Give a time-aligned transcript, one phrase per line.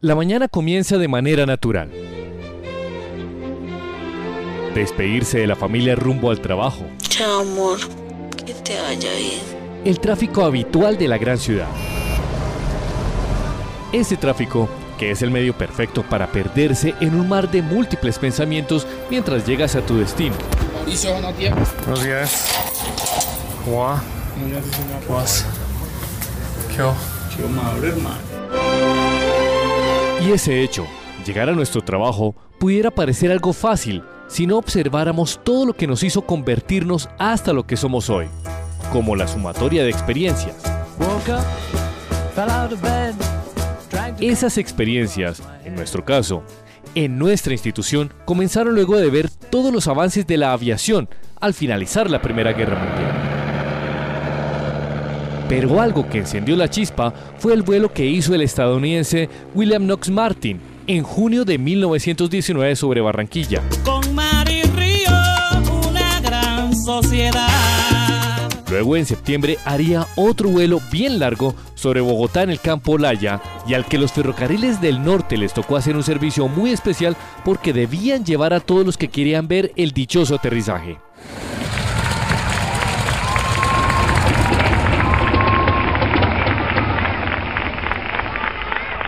[0.00, 1.90] La mañana comienza de manera natural.
[4.72, 6.86] Despedirse de la familia rumbo al trabajo.
[6.98, 7.80] Chao, amor.
[8.46, 9.40] Que te vaya bien.
[9.84, 11.66] El tráfico habitual de la gran ciudad.
[13.92, 18.86] Ese tráfico, que es el medio perfecto para perderse en un mar de múltiples pensamientos
[19.10, 20.36] mientras llegas a tu destino.
[20.74, 21.54] Mauricio, buenos días.
[21.84, 22.54] Buenos días.
[23.64, 24.02] ¿Cómo va?
[26.68, 26.84] ¿Qué?
[27.34, 29.07] Chivo maduro, hermano.
[30.20, 30.86] Y ese hecho,
[31.24, 36.02] llegar a nuestro trabajo, pudiera parecer algo fácil si no observáramos todo lo que nos
[36.02, 38.26] hizo convertirnos hasta lo que somos hoy,
[38.92, 40.56] como la sumatoria de experiencias.
[44.20, 46.42] Esas experiencias, en nuestro caso,
[46.96, 51.08] en nuestra institución, comenzaron luego de ver todos los avances de la aviación
[51.40, 53.37] al finalizar la Primera Guerra Mundial.
[55.48, 60.10] Pero algo que encendió la chispa fue el vuelo que hizo el estadounidense William Knox
[60.10, 63.62] Martin en junio de 1919 sobre Barranquilla.
[63.84, 65.10] Con Mari Río,
[65.88, 67.48] una gran sociedad.
[68.70, 73.72] Luego en septiembre haría otro vuelo bien largo sobre Bogotá en el campo Laya y
[73.72, 78.24] al que los ferrocarriles del norte les tocó hacer un servicio muy especial porque debían
[78.24, 80.98] llevar a todos los que querían ver el dichoso aterrizaje.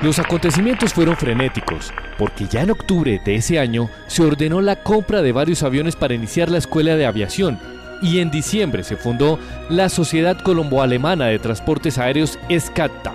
[0.00, 5.22] Los acontecimientos fueron frenéticos, porque ya en octubre de ese año se ordenó la compra
[5.22, 7.58] de varios aviones para iniciar la escuela de aviación
[8.00, 13.12] y en diciembre se fundó la Sociedad Colombo-Alemana de Transportes Aéreos SCATA.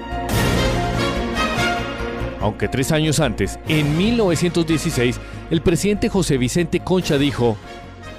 [2.42, 7.56] Aunque tres años antes, en 1916, el presidente José Vicente Concha dijo,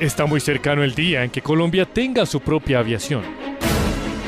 [0.00, 3.24] Está muy cercano el día en que Colombia tenga su propia aviación.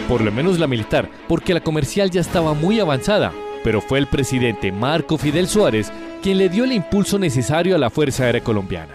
[0.09, 3.33] Por lo menos la militar, porque la comercial ya estaba muy avanzada,
[3.67, 5.91] pero fue el presidente Marco Fidel Suárez
[6.23, 8.93] quien le dio el impulso necesario a la Fuerza Aérea Colombiana.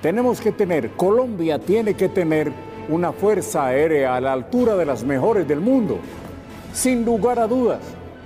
[0.00, 2.50] Tenemos que tener, Colombia tiene que tener
[2.88, 5.98] una fuerza aérea a la altura de las mejores del mundo,
[6.72, 7.80] sin lugar a dudas,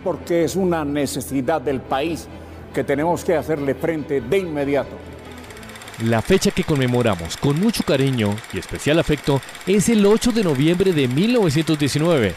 [0.04, 2.28] porque es una necesidad del país
[2.72, 4.94] que tenemos que hacerle frente de inmediato.
[6.04, 10.92] La fecha que conmemoramos con mucho cariño y especial afecto es el 8 de noviembre
[10.92, 12.34] de 1919.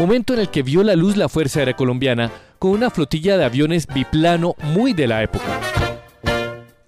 [0.00, 3.44] Momento en el que vio la luz la Fuerza Aérea Colombiana con una flotilla de
[3.44, 5.60] aviones biplano muy de la época.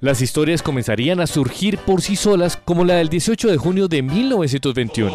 [0.01, 4.01] Las historias comenzarían a surgir por sí solas como la del 18 de junio de
[4.01, 5.13] 1921.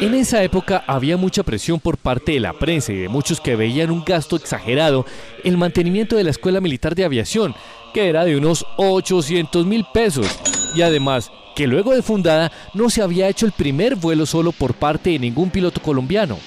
[0.00, 3.56] En esa época había mucha presión por parte de la prensa y de muchos que
[3.56, 5.04] veían un gasto exagerado
[5.44, 7.54] el mantenimiento de la Escuela Militar de Aviación,
[7.92, 10.26] que era de unos 800 mil pesos,
[10.74, 14.74] y además que luego de fundada no se había hecho el primer vuelo solo por
[14.74, 16.38] parte de ningún piloto colombiano.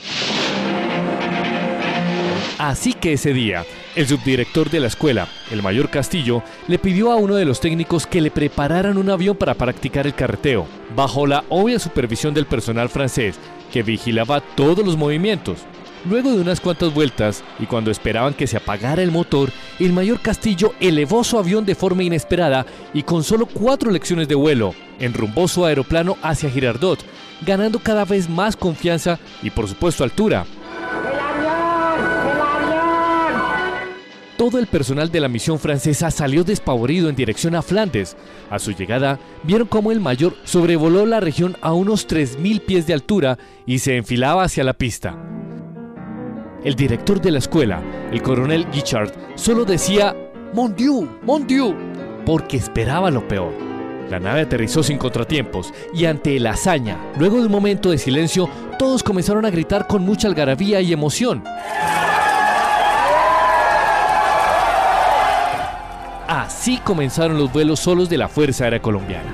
[2.58, 7.16] Así que ese día, el subdirector de la escuela, el mayor Castillo, le pidió a
[7.16, 11.44] uno de los técnicos que le prepararan un avión para practicar el carreteo, bajo la
[11.50, 13.40] obvia supervisión del personal francés,
[13.72, 15.60] que vigilaba todos los movimientos.
[16.06, 20.22] Luego de unas cuantas vueltas, y cuando esperaban que se apagara el motor, el mayor
[20.22, 25.48] Castillo elevó su avión de forma inesperada y con solo cuatro lecciones de vuelo, enrumbó
[25.48, 27.00] su aeroplano hacia Girardot,
[27.46, 30.46] ganando cada vez más confianza y por supuesto altura.
[34.38, 38.16] Todo el personal de la misión francesa salió despavorido en dirección a Flandes.
[38.52, 42.94] A su llegada, vieron cómo el mayor sobrevoló la región a unos 3.000 pies de
[42.94, 45.37] altura y se enfilaba hacia la pista.
[46.64, 47.82] El director de la escuela,
[48.12, 50.16] el coronel Guichard, solo decía
[50.54, 51.76] Mon Dieu, Mon Dieu,
[52.26, 53.54] porque esperaba lo peor.
[54.10, 58.50] La nave aterrizó sin contratiempos y ante la hazaña, luego de un momento de silencio,
[58.80, 61.44] todos comenzaron a gritar con mucha algarabía y emoción.
[66.28, 69.32] Así comenzaron los vuelos solos de la Fuerza Aérea Colombiana.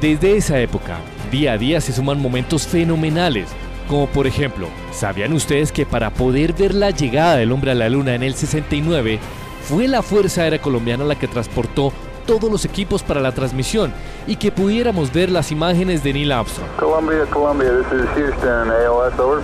[0.00, 0.98] Desde esa época,
[1.30, 3.48] día a día se suman momentos fenomenales,
[3.88, 7.88] como por ejemplo, ¿sabían ustedes que para poder ver la llegada del hombre a la
[7.88, 9.18] luna en el 69,
[9.62, 11.92] fue la Fuerza Aérea Colombiana la que transportó
[12.26, 13.92] todos los equipos para la transmisión
[14.26, 16.68] y que pudiéramos ver las imágenes de Neil Armstrong?
[16.78, 19.42] Columbia, Columbia, this is Houston, AOS, over.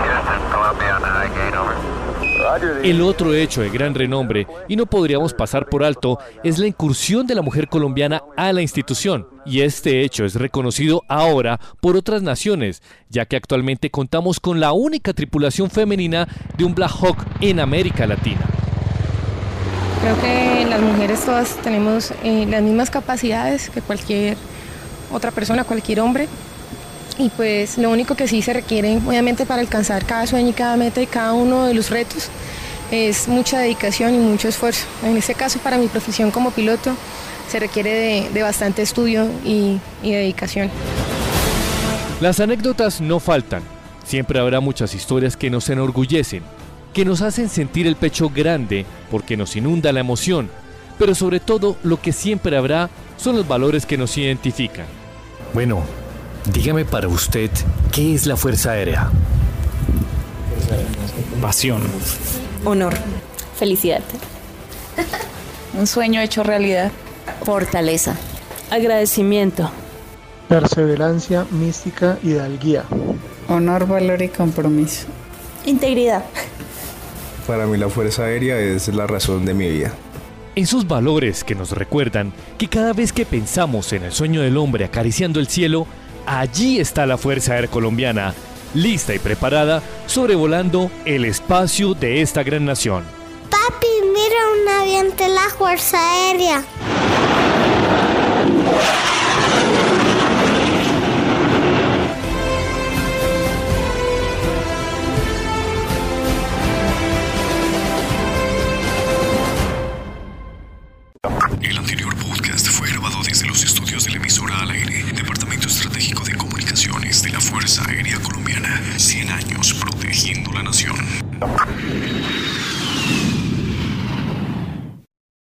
[0.00, 0.98] Houston, Columbia
[2.82, 7.26] El otro hecho de gran renombre, y no podríamos pasar por alto, es la incursión
[7.26, 9.26] de la mujer colombiana a la institución.
[9.46, 14.72] Y este hecho es reconocido ahora por otras naciones, ya que actualmente contamos con la
[14.72, 18.40] única tripulación femenina de un Black Hawk en América Latina.
[20.00, 24.36] Creo que las mujeres todas tenemos eh, las mismas capacidades que cualquier
[25.12, 26.28] otra persona, cualquier hombre.
[27.18, 30.76] Y pues lo único que sí se requiere, obviamente para alcanzar cada sueño y cada
[30.76, 32.28] meta y cada uno de los retos,
[32.90, 34.86] es mucha dedicación y mucho esfuerzo.
[35.04, 36.94] En este caso, para mi profesión como piloto,
[37.48, 40.70] se requiere de, de bastante estudio y, y dedicación.
[42.20, 43.62] Las anécdotas no faltan.
[44.04, 46.42] Siempre habrá muchas historias que nos enorgullecen,
[46.92, 50.50] que nos hacen sentir el pecho grande porque nos inunda la emoción,
[50.98, 54.86] pero sobre todo lo que siempre habrá son los valores que nos identifican.
[55.52, 55.82] Bueno,
[56.52, 57.50] dígame para usted,
[57.92, 59.10] ¿qué es la Fuerza Aérea?
[61.40, 61.82] Pasión.
[62.64, 62.94] Honor.
[63.58, 64.02] Felicidad.
[65.78, 66.90] Un sueño hecho realidad.
[67.44, 68.16] Fortaleza.
[68.70, 69.70] Agradecimiento.
[70.48, 72.84] Perseverancia, mística, hidalguía.
[73.48, 75.06] Honor, valor y compromiso.
[75.66, 76.24] Integridad.
[77.46, 79.92] Para mí la Fuerza Aérea es la razón de mi vida.
[80.54, 84.84] Esos valores que nos recuerdan que cada vez que pensamos en el sueño del hombre
[84.84, 85.86] acariciando el cielo,
[86.26, 88.34] allí está la Fuerza Aérea Colombiana,
[88.74, 93.04] lista y preparada, sobrevolando el espacio de esta gran nación.
[93.50, 96.64] Papi, mira un avión de la Fuerza Aérea.